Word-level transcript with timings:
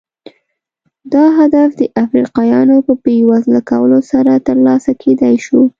دا 1.13 1.25
هدف 1.39 1.69
د 1.81 1.81
افریقایانو 2.03 2.75
په 2.87 2.93
بېوزله 3.03 3.61
کولو 3.71 3.99
سره 4.11 4.33
ترلاسه 4.47 4.91
کېدای 5.03 5.35
شو. 5.45 5.61